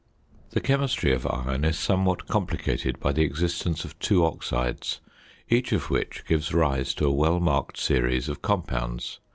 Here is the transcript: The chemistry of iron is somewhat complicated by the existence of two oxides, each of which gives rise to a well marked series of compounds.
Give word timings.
The 0.49 0.61
chemistry 0.61 1.13
of 1.13 1.27
iron 1.27 1.63
is 1.63 1.77
somewhat 1.77 2.27
complicated 2.27 2.99
by 2.99 3.11
the 3.11 3.21
existence 3.21 3.85
of 3.85 3.99
two 3.99 4.25
oxides, 4.25 4.99
each 5.47 5.71
of 5.73 5.91
which 5.91 6.25
gives 6.25 6.55
rise 6.55 6.95
to 6.95 7.05
a 7.05 7.13
well 7.13 7.39
marked 7.39 7.77
series 7.77 8.27
of 8.27 8.41
compounds. 8.41 9.19